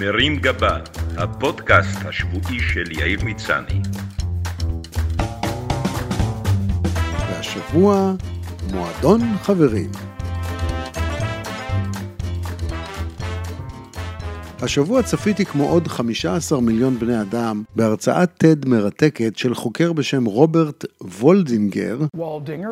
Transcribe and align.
מרים 0.00 0.36
גבה, 0.36 0.78
הפודקאסט 1.16 1.98
השבועי 2.04 2.60
של 2.60 2.92
יאיר 2.92 3.24
מצני. 3.24 3.80
והשבוע, 7.30 8.14
מועדון 8.72 9.20
חברים. 9.42 9.90
השבוע 14.62 15.02
צפיתי 15.02 15.44
כמו 15.44 15.68
עוד 15.68 15.88
15 15.88 16.60
מיליון 16.60 16.98
בני 16.98 17.20
אדם 17.20 17.62
בהרצאת 17.76 18.44
TED 18.44 18.68
מרתקת 18.68 19.36
של 19.36 19.54
חוקר 19.54 19.92
בשם 19.92 20.24
רוברט 20.24 20.84
וולדינגר, 21.00 21.98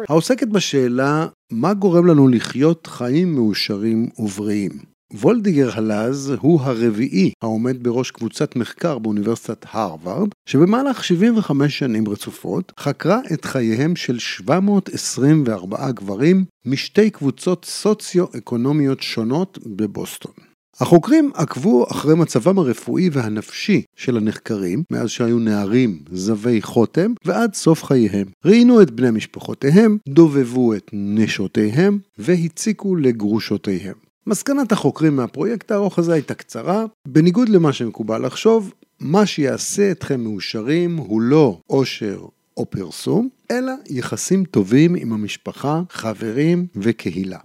העוסקת 0.09 0.49
בשאלה 0.49 1.27
מה 1.53 1.75
גורם 1.75 2.07
לנו 2.07 2.29
לחיות 2.29 2.87
חיים 2.87 3.35
מאושרים 3.35 4.09
ובריאים. 4.19 4.94
וולדיגר 5.13 5.71
הלז 5.75 6.33
הוא 6.41 6.61
הרביעי 6.61 7.33
העומד 7.43 7.83
בראש 7.83 8.11
קבוצת 8.11 8.57
מחקר 8.57 8.99
באוניברסיטת 8.99 9.67
הרווארד, 9.71 10.29
שבמהלך 10.49 11.05
75 11.05 11.79
שנים 11.79 12.09
רצופות 12.09 12.73
חקרה 12.81 13.21
את 13.33 13.45
חייהם 13.45 13.97
של 13.97 14.19
724 14.19 15.91
גברים 15.91 16.45
משתי 16.67 17.11
קבוצות 17.11 17.65
סוציו-אקונומיות 17.65 19.03
שונות 19.03 19.59
בבוסטון. 19.67 20.33
החוקרים 20.81 21.31
עקבו 21.35 21.87
אחרי 21.91 22.15
מצבם 22.15 22.59
הרפואי 22.59 23.09
והנפשי 23.13 23.83
של 23.97 24.17
הנחקרים 24.17 24.83
מאז 24.91 25.11
שהיו 25.11 25.39
נערים 25.39 25.99
זבי 26.13 26.63
חותם 26.63 27.13
ועד 27.25 27.55
סוף 27.55 27.85
חייהם. 27.85 28.27
ראיינו 28.45 28.83
את 28.83 28.91
בני 28.91 29.11
משפחותיהם, 29.11 29.99
דובבו 30.09 30.75
את 30.75 30.91
נשותיהם 30.93 31.99
והציקו 32.19 32.97
לגרושותיהם. 32.97 34.04
מסקנת 34.27 34.73
החוקרים 34.73 35.17
מהפרויקט 35.17 35.71
הארוך 35.71 35.99
הזה 35.99 36.13
הייתה 36.13 36.35
קצרה, 36.35 36.85
בניגוד 37.09 37.49
למה 37.49 37.73
שמקובל 37.73 38.27
לחשוב, 38.27 38.73
מה 39.01 39.27
שיעשה 39.27 39.91
אתכם 39.91 40.21
מאושרים 40.21 40.97
הוא 40.97 41.21
לא 41.21 41.61
עושר 41.67 42.27
או 42.57 42.71
פרסום, 42.71 43.29
אלא 43.51 43.73
יחסים 43.91 44.45
טובים 44.45 44.95
עם 44.95 45.13
המשפחה, 45.13 45.83
חברים 45.91 46.67
וקהילה. 46.77 47.39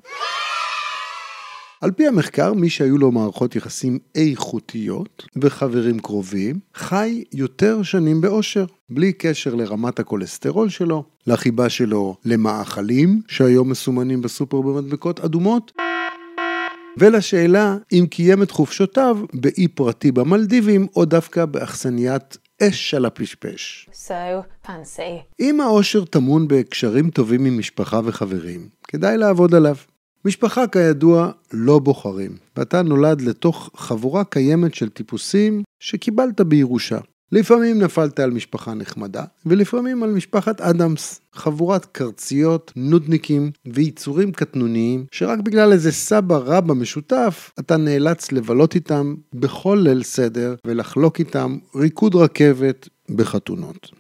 על 1.81 1.91
פי 1.91 2.08
המחקר, 2.08 2.53
מי 2.53 2.69
שהיו 2.69 2.97
לו 2.97 3.11
מערכות 3.11 3.55
יחסים 3.55 3.99
איכותיות 4.16 5.25
וחברים 5.41 5.99
קרובים, 5.99 6.59
חי 6.75 7.23
יותר 7.33 7.83
שנים 7.83 8.21
באושר, 8.21 8.66
בלי 8.89 9.14
קשר 9.14 9.55
לרמת 9.55 9.99
הכולסטרול 9.99 10.69
שלו, 10.69 11.03
לחיבה 11.27 11.69
שלו 11.69 12.16
למאכלים, 12.25 13.21
שהיום 13.27 13.69
מסומנים 13.69 14.21
בסופר 14.21 14.61
במדבקות 14.61 15.19
אדומות, 15.19 15.71
ולשאלה 17.00 17.78
אם 17.92 18.05
קיים 18.09 18.44
את 18.44 18.52
חופשותיו 18.52 19.17
באי 19.33 19.67
פרטי 19.67 20.11
במלדיבים 20.11 20.88
או 20.95 21.05
דווקא 21.05 21.45
באכסניית 21.45 22.38
אש 22.64 22.94
על 22.94 23.05
הפשפש. 23.05 23.89
So 23.92 24.67
fancy. 24.67 25.23
אם 25.39 25.61
האושר 25.61 26.05
טמון 26.05 26.47
בקשרים 26.47 27.09
טובים 27.09 27.45
עם 27.45 27.58
משפחה 27.58 28.00
וחברים, 28.05 28.70
כדאי 28.88 29.17
לעבוד 29.17 29.55
עליו. 29.55 29.75
משפחה 30.25 30.67
כידוע 30.67 31.31
לא 31.53 31.80
בוחרים, 31.80 32.38
ואתה 32.58 32.81
נולד 32.81 33.22
לתוך 33.22 33.70
חבורה 33.75 34.23
קיימת 34.23 34.75
של 34.75 34.89
טיפוסים 34.89 35.64
שקיבלת 35.80 36.42
בירושה. 36.42 36.97
לפעמים 37.31 37.80
נפלת 37.80 38.19
על 38.19 38.31
משפחה 38.31 38.73
נחמדה, 38.73 39.23
ולפעמים 39.45 40.03
על 40.03 40.11
משפחת 40.11 40.61
אדמס, 40.61 41.22
חבורת 41.33 41.86
קרציות, 41.86 42.73
נודניקים 42.75 43.52
ויצורים 43.66 44.31
קטנוניים, 44.31 45.05
שרק 45.11 45.39
בגלל 45.39 45.71
איזה 45.71 45.91
סבא 45.91 46.38
רבא 46.38 46.73
משותף, 46.73 47.52
אתה 47.59 47.77
נאלץ 47.77 48.31
לבלות 48.31 48.75
איתם 48.75 49.16
בכל 49.33 49.80
ליל 49.83 50.03
סדר 50.03 50.55
ולחלוק 50.67 51.19
איתם 51.19 51.58
ריקוד 51.75 52.16
רכבת 52.16 52.89
בחתונות. 53.09 53.91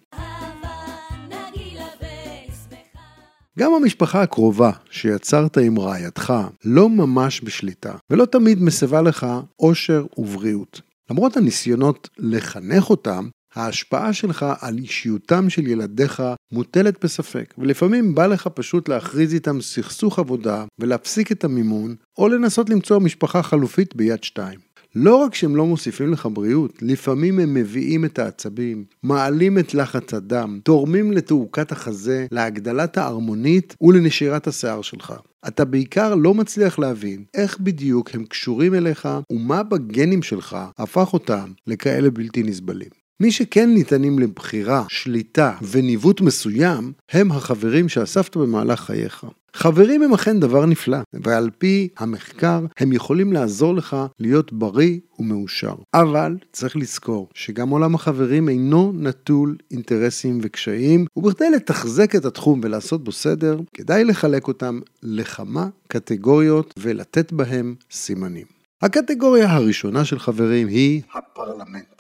גם 3.59 3.73
המשפחה 3.73 4.21
הקרובה 4.21 4.71
שיצרת 4.89 5.57
עם 5.57 5.79
רעייתך 5.79 6.33
לא 6.65 6.89
ממש 6.89 7.41
בשליטה, 7.43 7.93
ולא 8.09 8.25
תמיד 8.25 8.61
מסבה 8.61 9.01
לך 9.01 9.27
אושר 9.59 10.05
ובריאות. 10.17 10.81
למרות 11.09 11.37
הניסיונות 11.37 12.09
לחנך 12.17 12.89
אותם, 12.89 13.29
ההשפעה 13.55 14.13
שלך 14.13 14.45
על 14.61 14.77
אישיותם 14.77 15.49
של 15.49 15.67
ילדיך 15.67 16.23
מוטלת 16.51 17.03
בספק, 17.03 17.53
ולפעמים 17.57 18.15
בא 18.15 18.27
לך 18.27 18.47
פשוט 18.47 18.89
להכריז 18.89 19.33
איתם 19.33 19.61
סכסוך 19.61 20.19
עבודה 20.19 20.65
ולהפסיק 20.79 21.31
את 21.31 21.43
המימון, 21.43 21.95
או 22.17 22.27
לנסות 22.27 22.69
למצוא 22.69 22.99
משפחה 22.99 23.43
חלופית 23.43 23.95
ביד 23.95 24.23
שתיים. 24.23 24.68
לא 24.95 25.15
רק 25.15 25.35
שהם 25.35 25.55
לא 25.55 25.65
מוסיפים 25.65 26.13
לך 26.13 26.27
בריאות, 26.33 26.73
לפעמים 26.81 27.39
הם 27.39 27.53
מביאים 27.53 28.05
את 28.05 28.19
העצבים, 28.19 28.85
מעלים 29.03 29.57
את 29.57 29.73
לחץ 29.73 30.13
הדם, 30.13 30.59
תורמים 30.63 31.11
לתעוקת 31.11 31.71
החזה, 31.71 32.27
להגדלת 32.31 32.97
הערמונית 32.97 33.75
ולנשירת 33.81 34.47
השיער 34.47 34.81
שלך. 34.81 35.13
אתה 35.47 35.65
בעיקר 35.65 36.15
לא 36.15 36.33
מצליח 36.33 36.79
להבין 36.79 37.23
איך 37.33 37.59
בדיוק 37.59 38.15
הם 38.15 38.25
קשורים 38.25 38.75
אליך 38.75 39.07
ומה 39.31 39.63
בגנים 39.63 40.23
שלך 40.23 40.57
הפך 40.77 41.13
אותם 41.13 41.51
לכאלה 41.67 42.09
בלתי 42.09 42.43
נסבלים. 42.43 42.89
מי 43.19 43.31
שכן 43.31 43.73
ניתנים 43.73 44.19
לבחירה, 44.19 44.83
שליטה 44.89 45.53
וניווט 45.61 46.21
מסוים, 46.21 46.91
הם 47.11 47.31
החברים 47.31 47.89
שאספת 47.89 48.37
במהלך 48.37 48.79
חייך. 48.79 49.25
חברים 49.53 50.01
הם 50.01 50.13
אכן 50.13 50.39
דבר 50.39 50.65
נפלא, 50.65 50.97
ועל 51.13 51.49
פי 51.57 51.87
המחקר 51.97 52.65
הם 52.77 52.93
יכולים 52.93 53.33
לעזור 53.33 53.75
לך 53.75 53.95
להיות 54.19 54.53
בריא 54.53 54.99
ומאושר. 55.19 55.75
אבל 55.93 56.37
צריך 56.51 56.77
לזכור 56.77 57.29
שגם 57.33 57.69
עולם 57.69 57.95
החברים 57.95 58.49
אינו 58.49 58.91
נטול 58.95 59.57
אינטרסים 59.71 60.39
וקשיים, 60.41 61.05
ובכדי 61.15 61.49
לתחזק 61.49 62.15
את 62.15 62.25
התחום 62.25 62.59
ולעשות 62.63 63.03
בו 63.03 63.11
סדר, 63.11 63.59
כדאי 63.73 64.03
לחלק 64.03 64.47
אותם 64.47 64.79
לכמה 65.03 65.67
קטגוריות 65.87 66.73
ולתת 66.79 67.31
בהם 67.31 67.75
סימנים. 67.91 68.45
הקטגוריה 68.81 69.51
הראשונה 69.51 70.05
של 70.05 70.19
חברים 70.19 70.67
היא 70.67 71.01
הפרלמנט. 71.13 71.98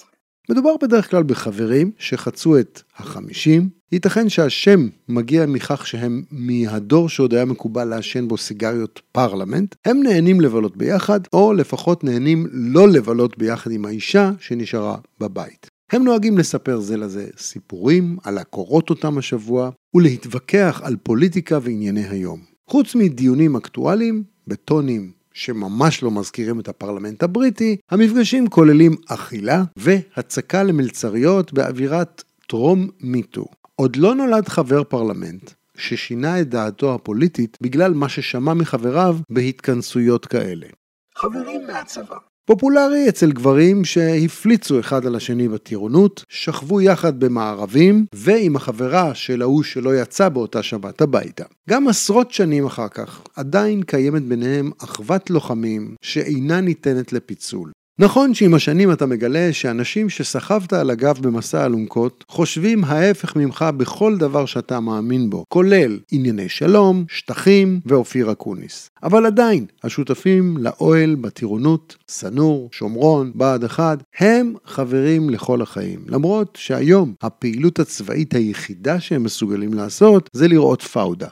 מדובר 0.49 0.75
בדרך 0.81 1.11
כלל 1.11 1.23
בחברים 1.23 1.91
שחצו 1.97 2.59
את 2.59 2.81
החמישים, 2.97 3.69
ייתכן 3.91 4.29
שהשם 4.29 4.87
מגיע 5.09 5.45
מכך 5.45 5.87
שהם 5.87 6.23
מהדור 6.31 7.09
שעוד 7.09 7.33
היה 7.33 7.45
מקובל 7.45 7.83
לעשן 7.85 8.27
בו 8.27 8.37
סיגריות 8.37 9.01
פרלמנט, 9.11 9.75
הם 9.85 10.03
נהנים 10.03 10.41
לבלות 10.41 10.77
ביחד, 10.77 11.19
או 11.33 11.53
לפחות 11.53 12.03
נהנים 12.03 12.47
לא 12.51 12.87
לבלות 12.87 13.37
ביחד 13.37 13.71
עם 13.71 13.85
האישה 13.85 14.31
שנשארה 14.39 14.97
בבית. 15.19 15.67
הם 15.91 16.03
נוהגים 16.03 16.37
לספר 16.37 16.79
זה 16.79 16.97
לזה 16.97 17.27
סיפורים 17.37 18.17
על 18.23 18.37
הקורות 18.37 18.89
אותם 18.89 19.17
השבוע, 19.17 19.69
ולהתווכח 19.95 20.81
על 20.83 20.95
פוליטיקה 21.03 21.59
וענייני 21.61 22.07
היום. 22.07 22.39
חוץ 22.69 22.95
מדיונים 22.95 23.55
אקטואליים, 23.55 24.23
בטונים 24.47 25.18
שממש 25.33 26.03
לא 26.03 26.11
מזכירים 26.11 26.59
את 26.59 26.67
הפרלמנט 26.67 27.23
הבריטי, 27.23 27.77
המפגשים 27.91 28.47
כוללים 28.47 28.95
אכילה 29.07 29.63
והצקה 29.77 30.63
למלצריות 30.63 31.53
באווירת 31.53 32.23
טרום 32.47 32.87
MeToo. 32.99 33.45
עוד 33.75 33.95
לא 33.95 34.15
נולד 34.15 34.47
חבר 34.47 34.83
פרלמנט 34.83 35.51
ששינה 35.77 36.41
את 36.41 36.49
דעתו 36.49 36.93
הפוליטית 36.95 37.57
בגלל 37.61 37.93
מה 37.93 38.09
ששמע 38.09 38.53
מחבריו 38.53 39.17
בהתכנסויות 39.29 40.25
כאלה. 40.25 40.67
חברים 41.15 41.67
מהצבא 41.67 42.17
פופולרי 42.49 43.09
אצל 43.09 43.31
גברים 43.31 43.85
שהפליצו 43.85 44.79
אחד 44.79 45.05
על 45.05 45.15
השני 45.15 45.47
בטירונות, 45.47 46.25
שכבו 46.29 46.81
יחד 46.81 47.19
במארבים, 47.19 48.05
ועם 48.13 48.55
החברה 48.55 49.15
של 49.15 49.41
ההוא 49.41 49.63
שלא 49.63 49.95
יצא 49.95 50.29
באותה 50.29 50.63
שבת 50.63 51.01
הביתה. 51.01 51.43
גם 51.69 51.87
עשרות 51.87 52.31
שנים 52.31 52.65
אחר 52.65 52.87
כך, 52.87 53.21
עדיין 53.35 53.83
קיימת 53.83 54.23
ביניהם 54.23 54.71
אחוות 54.83 55.29
לוחמים 55.29 55.95
שאינה 56.01 56.61
ניתנת 56.61 57.13
לפיצול. 57.13 57.71
נכון 58.01 58.33
שעם 58.33 58.53
השנים 58.53 58.91
אתה 58.91 59.05
מגלה 59.05 59.49
שאנשים 59.53 60.09
שסחבת 60.09 60.73
על 60.73 60.89
הגב 60.89 61.19
במסע 61.21 61.65
אלונקות 61.65 62.25
חושבים 62.27 62.83
ההפך 62.83 63.35
ממך 63.35 63.65
בכל 63.77 64.17
דבר 64.17 64.45
שאתה 64.45 64.79
מאמין 64.79 65.29
בו, 65.29 65.45
כולל 65.47 65.99
ענייני 66.11 66.49
שלום, 66.49 67.05
שטחים 67.09 67.79
ואופיר 67.85 68.31
אקוניס. 68.31 68.89
אבל 69.03 69.25
עדיין, 69.25 69.65
השותפים 69.83 70.57
לאוהל 70.57 71.15
בטירונות, 71.15 71.95
סנור, 72.07 72.69
שומרון, 72.71 73.31
בה"ד 73.35 73.63
1, 73.63 74.03
הם 74.19 74.53
חברים 74.65 75.29
לכל 75.29 75.61
החיים. 75.61 75.99
למרות 76.07 76.57
שהיום 76.61 77.13
הפעילות 77.21 77.79
הצבאית 77.79 78.35
היחידה 78.35 78.99
שהם 78.99 79.23
מסוגלים 79.23 79.73
לעשות 79.73 80.29
זה 80.33 80.47
לראות 80.47 80.81
פאודה. 80.81 81.27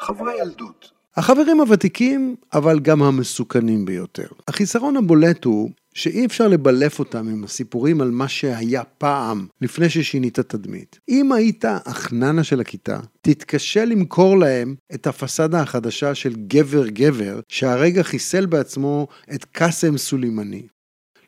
חברי 0.00 0.32
ילדות 0.42 0.92
החברים 1.16 1.60
הוותיקים, 1.60 2.36
אבל 2.52 2.80
גם 2.80 3.02
המסוכנים 3.02 3.84
ביותר. 3.84 4.26
החיסרון 4.48 4.96
הבולט 4.96 5.44
הוא 5.44 5.70
שאי 5.94 6.26
אפשר 6.26 6.48
לבלף 6.48 6.98
אותם 6.98 7.28
עם 7.28 7.44
הסיפורים 7.44 8.00
על 8.00 8.10
מה 8.10 8.28
שהיה 8.28 8.84
פעם, 8.84 9.46
לפני 9.60 9.90
ששינית 9.90 10.40
תדמית. 10.40 10.98
אם 11.08 11.32
היית 11.32 11.64
החננה 11.64 12.44
של 12.44 12.60
הכיתה, 12.60 13.00
תתקשה 13.20 13.84
למכור 13.84 14.38
להם 14.38 14.74
את 14.94 15.06
הפסאדה 15.06 15.60
החדשה 15.60 16.14
של 16.14 16.34
גבר 16.46 16.88
גבר, 16.88 17.40
שהרגע 17.48 18.02
חיסל 18.02 18.46
בעצמו 18.46 19.06
את 19.34 19.44
קאסם 19.44 19.98
סולימני. 19.98 20.66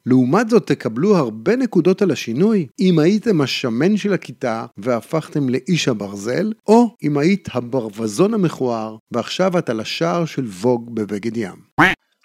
לעומת 0.06 0.50
זאת 0.50 0.66
תקבלו 0.66 1.16
הרבה 1.16 1.56
נקודות 1.56 2.02
על 2.02 2.10
השינוי 2.10 2.66
אם 2.80 2.98
הייתם 2.98 3.40
השמן 3.40 3.96
של 3.96 4.12
הכיתה 4.12 4.66
והפכתם 4.76 5.48
לאיש 5.48 5.88
הברזל, 5.88 6.52
או 6.66 6.96
אם 7.02 7.18
היית 7.18 7.48
הברווזון 7.52 8.34
המכוער 8.34 8.96
ועכשיו 9.12 9.58
את 9.58 9.70
על 9.70 9.80
השער 9.80 10.24
של 10.24 10.44
ווג 10.44 10.94
בבגד 10.94 11.36
ים. 11.36 11.56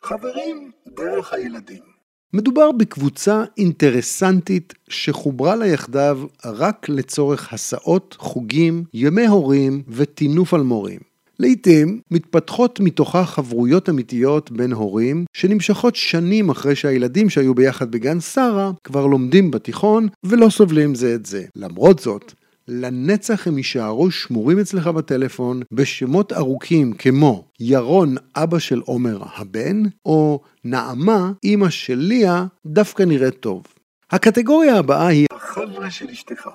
חברים 0.04 0.72
דרך 0.96 1.34
הילדים. 1.34 1.99
מדובר 2.34 2.72
בקבוצה 2.72 3.44
אינטרסנטית 3.58 4.74
שחוברה 4.90 5.56
לה 5.56 5.68
יחדיו 5.68 6.20
רק 6.46 6.90
לצורך 6.90 7.54
הסעות, 7.54 8.16
חוגים, 8.20 8.84
ימי 8.94 9.28
הורים 9.28 9.82
וטינוף 9.88 10.54
על 10.54 10.62
מורים. 10.62 11.00
לעתים 11.40 12.02
מתפתחות 12.12 12.80
מתוכה 12.80 13.26
חברויות 13.26 13.90
אמיתיות 13.90 14.52
בין 14.52 14.74
הורים 14.74 15.26
שנמשכות 15.34 15.96
שנים 15.96 16.50
אחרי 16.50 16.76
שהילדים 16.76 17.30
שהיו 17.30 17.56
ביחד 17.56 17.92
בגן 17.92 18.20
שרה 18.20 18.72
כבר 18.84 19.06
לומדים 19.06 19.52
בתיכון 19.52 20.08
ולא 20.24 20.50
סובלים 20.50 20.96
זה 20.96 21.16
את 21.16 21.26
זה. 21.26 21.46
למרות 21.56 22.00
זאת, 22.00 22.34
לנצח 22.70 23.48
הם 23.48 23.58
יישארו 23.58 24.12
שמורים 24.12 24.60
אצלך 24.60 24.88
בטלפון 24.88 25.62
בשמות 25.72 26.34
ארוכים 26.34 26.94
כמו 26.94 27.46
ירון 27.60 28.16
אבא 28.36 28.60
של 28.60 28.80
עומר 28.86 29.24
הבן, 29.36 29.84
או 30.06 30.42
נעמה 30.64 31.32
אמא 31.44 31.70
של 31.70 31.96
ליה 31.96 32.46
דווקא 32.66 33.04
נראית 33.04 33.40
טוב. 33.40 33.64
הקטגוריה 34.12 34.78
הבאה 34.78 35.08
היא 35.08 35.28
החבר'ה 35.32 35.92
של 35.92 36.10
אשתך. 36.10 36.50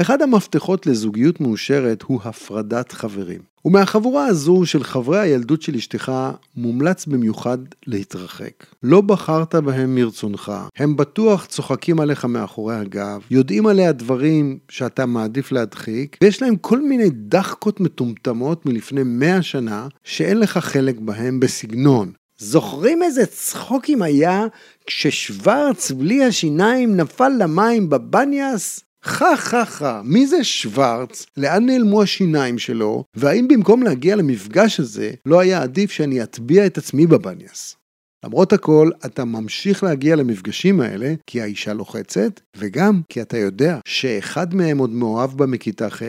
אחד 0.00 0.22
המפתחות 0.22 0.86
לזוגיות 0.86 1.40
מאושרת 1.40 2.02
הוא 2.02 2.20
הפרדת 2.24 2.92
חברים. 2.92 3.40
ומהחבורה 3.68 4.26
הזו 4.26 4.66
של 4.66 4.84
חברי 4.84 5.18
הילדות 5.18 5.62
של 5.62 5.74
אשתך 5.74 6.12
מומלץ 6.56 7.06
במיוחד 7.06 7.58
להתרחק. 7.86 8.66
לא 8.82 9.00
בחרת 9.00 9.54
בהם 9.54 9.94
מרצונך, 9.94 10.52
הם 10.76 10.96
בטוח 10.96 11.46
צוחקים 11.46 12.00
עליך 12.00 12.24
מאחורי 12.24 12.76
הגב, 12.76 13.20
יודעים 13.30 13.66
עליה 13.66 13.92
דברים 13.92 14.58
שאתה 14.68 15.06
מעדיף 15.06 15.52
להדחיק, 15.52 16.16
ויש 16.22 16.42
להם 16.42 16.56
כל 16.56 16.80
מיני 16.80 17.10
דחקות 17.12 17.80
מטומטמות 17.80 18.66
מלפני 18.66 19.02
מאה 19.04 19.42
שנה 19.42 19.88
שאין 20.04 20.40
לך 20.40 20.58
חלק 20.58 20.98
בהם 20.98 21.40
בסגנון. 21.40 22.12
זוכרים 22.38 23.02
איזה 23.02 23.26
צחוקים 23.26 24.02
היה 24.02 24.46
כששוורץ 24.86 25.90
בלי 25.90 26.24
השיניים 26.24 26.96
נפל 26.96 27.32
למים 27.38 27.90
בבניאס? 27.90 28.87
חה 29.02 29.36
חה 29.36 29.64
חה, 29.64 30.02
מי 30.04 30.26
זה 30.26 30.44
שוורץ? 30.44 31.26
לאן 31.36 31.66
נעלמו 31.66 32.02
השיניים 32.02 32.58
שלו? 32.58 33.04
והאם 33.14 33.48
במקום 33.48 33.82
להגיע 33.82 34.16
למפגש 34.16 34.80
הזה, 34.80 35.12
לא 35.26 35.40
היה 35.40 35.62
עדיף 35.62 35.90
שאני 35.90 36.22
אטביע 36.22 36.66
את 36.66 36.78
עצמי 36.78 37.06
בבניאס? 37.06 37.76
למרות 38.24 38.52
הכל, 38.52 38.90
אתה 39.06 39.24
ממשיך 39.24 39.84
להגיע 39.84 40.16
למפגשים 40.16 40.80
האלה 40.80 41.14
כי 41.26 41.42
האישה 41.42 41.72
לוחצת, 41.72 42.40
וגם 42.56 43.00
כי 43.08 43.22
אתה 43.22 43.38
יודע 43.38 43.78
שאחד 43.88 44.54
מהם 44.54 44.78
עוד 44.78 44.90
מאוהב 44.90 45.30
בה 45.30 45.46
מכיתה 45.46 45.90
ח', 45.90 46.02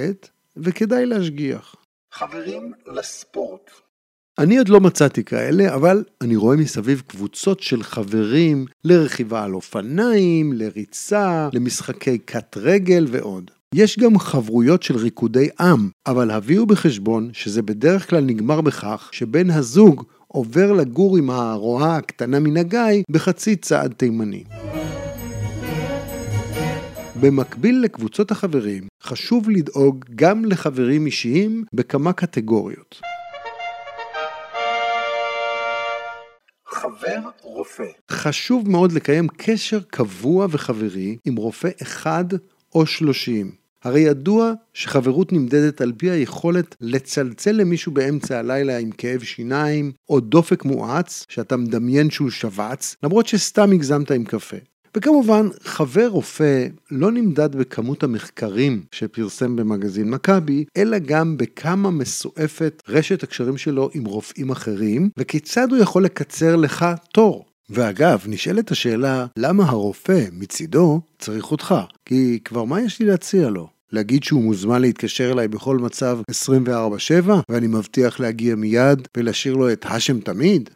וכדאי 0.58 1.06
להשגיח. 1.06 1.76
חברים 2.14 2.74
לספורט. 2.88 3.72
אני 4.40 4.58
עוד 4.58 4.70
לא 4.70 4.80
מצאתי 4.80 5.24
כאלה, 5.24 5.76
אבל 5.76 6.04
אני 6.22 6.36
רואה 6.36 6.58
מסביב 6.58 7.04
קבוצות 7.08 7.60
של 7.60 7.84
חברים 7.84 8.66
לרכיבה 8.84 9.44
על 9.44 9.54
אופניים, 9.54 10.54
לריצה, 10.54 11.50
למשחקי 11.54 12.18
קט 12.18 12.58
רגל 12.58 13.06
ועוד. 13.10 13.52
יש 13.76 14.00
גם 14.00 14.20
חברויות 14.20 14.84
של 14.84 14.98
ריקודי 14.98 15.50
עם, 15.60 15.90
אבל 16.08 16.32
הביאו 16.32 16.66
בחשבון 16.66 17.30
שזה 17.34 17.62
בדרך 17.62 18.10
כלל 18.10 18.24
נגמר 18.24 18.62
בכך 18.62 19.10
שבן 19.12 19.50
הזוג 19.50 20.04
עובר 20.28 20.74
לגור 20.74 21.18
עם 21.18 21.30
הרועה 21.30 21.98
הקטנה 21.98 22.40
מן 22.40 22.58
הגיא 22.58 23.04
בחצי 23.10 23.56
צעד 23.56 23.94
תימני. 23.98 24.44
במקביל 27.22 27.82
לקבוצות 27.84 28.32
החברים, 28.32 28.88
חשוב 29.04 29.50
לדאוג 29.50 30.06
גם 30.16 30.46
לחברים 30.46 31.06
אישיים 31.06 31.64
בכמה 31.74 32.14
קטגוריות. 32.14 33.19
חבר 36.80 37.20
רופא. 37.42 37.84
חשוב 38.12 38.70
מאוד 38.70 38.92
לקיים 38.92 39.28
קשר 39.38 39.80
קבוע 39.90 40.48
וחברי 40.50 41.18
עם 41.26 41.36
רופא 41.36 41.70
אחד 41.82 42.26
או 42.76 42.86
שלושים. 42.86 43.52
הרי 43.84 44.00
ידוע 44.00 44.54
שחברות 44.74 45.34
נמדדת 45.34 45.82
על 45.82 45.94
פי 45.98 46.10
היכולת 46.10 46.76
לצלצל 46.82 47.52
למישהו 47.52 47.92
באמצע 47.92 48.40
הלילה 48.40 48.78
עם 48.78 48.92
כאב 48.92 49.24
שיניים, 49.24 49.92
או 50.10 50.20
דופק 50.20 50.66
מואץ, 50.66 51.26
שאתה 51.30 51.58
מדמיין 51.58 52.10
שהוא 52.10 52.30
שבץ, 52.30 52.96
למרות 53.04 53.28
שסתם 53.28 53.72
הגזמת 53.72 54.12
עם 54.12 54.24
קפה. 54.24 54.58
וכמובן, 54.98 55.48
חבר 55.64 56.08
רופא 56.08 56.68
לא 56.92 57.12
נמדד 57.12 57.56
בכמות 57.56 58.04
המחקרים 58.04 58.84
שפרסם 58.92 59.56
במגזין 59.56 60.10
מכבי, 60.10 60.66
אלא 60.78 60.98
גם 61.00 61.38
בכמה 61.38 61.92
מסועפת 61.92 62.84
רשת 62.90 63.24
הקשרים 63.24 63.58
שלו 63.58 63.90
עם 63.94 64.06
רופאים 64.06 64.52
אחרים, 64.52 65.10
וכיצד 65.18 65.72
הוא 65.72 65.80
יכול 65.80 66.04
לקצר 66.06 66.56
לך 66.56 66.86
תור. 67.14 67.46
ואגב, 67.70 68.24
נשאלת 68.28 68.72
השאלה, 68.72 69.26
למה 69.38 69.64
הרופא 69.70 70.26
מצידו 70.32 71.02
צריך 71.20 71.52
אותך? 71.52 71.76
כי 72.06 72.40
כבר 72.46 72.64
מה 72.64 72.82
יש 72.82 73.00
לי 73.00 73.06
להציע 73.06 73.50
לו? 73.50 73.68
להגיד 73.92 74.24
שהוא 74.24 74.44
מוזמן 74.44 74.82
להתקשר 74.82 75.32
אליי 75.32 75.48
בכל 75.48 75.78
מצב 75.78 76.20
24/7 76.32 77.30
ואני 77.50 77.68
מבטיח 77.68 78.20
להגיע 78.20 78.56
מיד 78.56 79.08
ולהשאיר 79.18 79.54
לו 79.54 79.72
את 79.72 79.86
האשם 79.86 80.20
תמיד? 80.20 80.70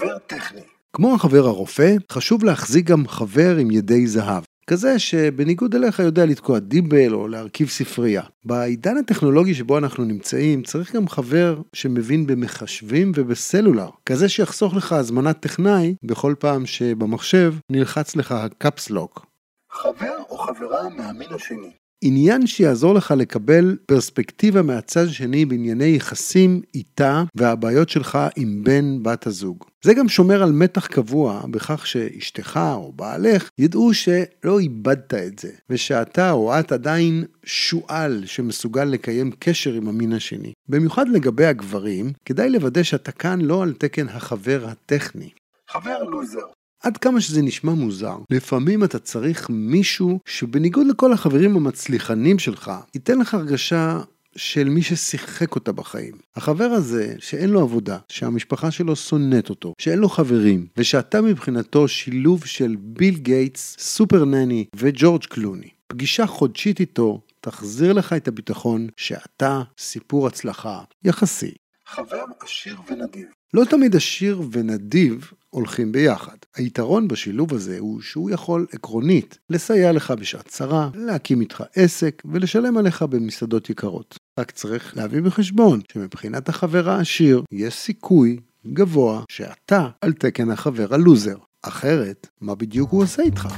חבר 0.00 0.18
טכני. 0.18 0.60
כמו 0.92 1.14
החבר 1.14 1.46
הרופא, 1.46 1.94
חשוב 2.12 2.44
להחזיק 2.44 2.86
גם 2.86 3.08
חבר 3.08 3.56
עם 3.56 3.70
ידי 3.70 4.06
זהב. 4.06 4.42
כזה 4.66 4.98
שבניגוד 4.98 5.74
אליך 5.74 5.98
יודע 5.98 6.26
לתקוע 6.26 6.58
דיבל 6.58 7.14
או 7.14 7.28
להרכיב 7.28 7.68
ספרייה. 7.68 8.22
בעידן 8.44 8.96
הטכנולוגי 8.96 9.54
שבו 9.54 9.78
אנחנו 9.78 10.04
נמצאים, 10.04 10.62
צריך 10.62 10.96
גם 10.96 11.08
חבר 11.08 11.60
שמבין 11.72 12.26
במחשבים 12.26 13.12
ובסלולר. 13.14 13.88
כזה 14.06 14.28
שיחסוך 14.28 14.74
לך 14.74 14.92
הזמנת 14.92 15.40
טכנאי 15.40 15.94
בכל 16.02 16.34
פעם 16.38 16.66
שבמחשב 16.66 17.54
נלחץ 17.70 18.16
לך 18.16 18.32
הקפסלוק. 18.32 19.26
חבר 19.72 20.16
או 20.30 20.38
חברה 20.38 20.88
מהמין 20.88 21.28
השני. 21.34 21.79
עניין 22.02 22.46
שיעזור 22.46 22.94
לך 22.94 23.14
לקבל 23.16 23.76
פרספקטיבה 23.86 24.62
מהצד 24.62 25.04
השני 25.04 25.44
בענייני 25.44 25.84
יחסים 25.84 26.62
איתה 26.74 27.22
והבעיות 27.34 27.88
שלך 27.88 28.18
עם 28.36 28.64
בן 28.64 29.02
בת 29.02 29.26
הזוג. 29.26 29.64
זה 29.84 29.94
גם 29.94 30.08
שומר 30.08 30.42
על 30.42 30.52
מתח 30.52 30.86
קבוע 30.86 31.42
בכך 31.50 31.86
שאשתך 31.86 32.60
או 32.74 32.92
בעלך 32.92 33.48
ידעו 33.58 33.94
שלא 33.94 34.58
איבדת 34.58 35.14
את 35.14 35.38
זה, 35.38 35.50
ושאתה 35.70 36.30
או 36.30 36.58
את 36.60 36.72
עדיין 36.72 37.24
שועל 37.44 38.22
שמסוגל 38.26 38.84
לקיים 38.84 39.30
קשר 39.38 39.74
עם 39.74 39.88
המין 39.88 40.12
השני. 40.12 40.52
במיוחד 40.68 41.08
לגבי 41.08 41.46
הגברים, 41.46 42.12
כדאי 42.24 42.50
לוודא 42.50 42.82
שאתה 42.82 43.12
כאן 43.12 43.40
לא 43.40 43.62
על 43.62 43.72
תקן 43.72 44.08
החבר 44.08 44.66
הטכני. 44.66 45.30
חבר 45.68 46.02
לוזר. 46.02 46.59
עד 46.82 46.96
כמה 46.96 47.20
שזה 47.20 47.42
נשמע 47.42 47.72
מוזר, 47.72 48.16
לפעמים 48.30 48.84
אתה 48.84 48.98
צריך 48.98 49.50
מישהו 49.50 50.20
שבניגוד 50.26 50.86
לכל 50.86 51.12
החברים 51.12 51.56
המצליחנים 51.56 52.38
שלך, 52.38 52.72
ייתן 52.94 53.18
לך 53.18 53.34
הרגשה 53.34 54.00
של 54.36 54.68
מי 54.68 54.82
ששיחק 54.82 55.54
אותה 55.54 55.72
בחיים. 55.72 56.14
החבר 56.36 56.64
הזה, 56.64 57.14
שאין 57.18 57.50
לו 57.50 57.60
עבודה, 57.60 57.98
שהמשפחה 58.08 58.70
שלו 58.70 58.96
שונאת 58.96 59.50
אותו, 59.50 59.74
שאין 59.78 59.98
לו 59.98 60.08
חברים, 60.08 60.66
ושאתה 60.76 61.20
מבחינתו 61.20 61.88
שילוב 61.88 62.44
של 62.44 62.76
ביל 62.78 63.16
גייטס, 63.16 63.76
סופר 63.78 64.24
נני 64.24 64.64
וג'ורג' 64.76 65.24
קלוני. 65.24 65.68
פגישה 65.86 66.26
חודשית 66.26 66.80
איתו 66.80 67.20
תחזיר 67.40 67.92
לך 67.92 68.12
את 68.12 68.28
הביטחון 68.28 68.88
שאתה 68.96 69.62
סיפור 69.78 70.26
הצלחה 70.26 70.80
יחסי. 71.04 71.52
חבר 71.90 72.24
עשיר 72.40 72.76
ונדיב. 72.88 73.26
לא 73.54 73.64
תמיד 73.64 73.96
עשיר 73.96 74.42
ונדיב 74.52 75.30
הולכים 75.50 75.92
ביחד. 75.92 76.36
היתרון 76.56 77.08
בשילוב 77.08 77.54
הזה 77.54 77.78
הוא 77.78 78.00
שהוא 78.00 78.30
יכול 78.30 78.66
עקרונית 78.72 79.38
לסייע 79.50 79.92
לך 79.92 80.10
בשעת 80.10 80.48
צרה, 80.48 80.90
להקים 80.94 81.40
איתך 81.40 81.64
עסק 81.74 82.22
ולשלם 82.24 82.76
עליך 82.76 83.02
במסעדות 83.02 83.70
יקרות. 83.70 84.18
רק 84.40 84.50
צריך 84.50 84.96
להביא 84.96 85.20
בחשבון 85.20 85.80
שמבחינת 85.92 86.48
החבר 86.48 86.90
העשיר 86.90 87.42
יש 87.52 87.74
סיכוי 87.74 88.40
גבוה 88.66 89.22
שאתה 89.28 89.88
על 90.00 90.12
תקן 90.12 90.50
החבר 90.50 90.94
הלוזר. 90.94 91.36
אחרת, 91.62 92.28
מה 92.40 92.54
בדיוק 92.54 92.90
הוא 92.90 93.02
עושה 93.02 93.22
איתך? 93.22 93.48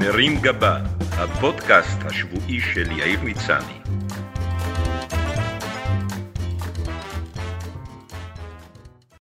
מרים 0.00 0.40
גבה, 0.40 0.99
הפודקאסט 1.22 2.04
השבועי 2.04 2.60
של 2.60 2.92
יאיר 2.98 3.20
מצני. 3.22 3.79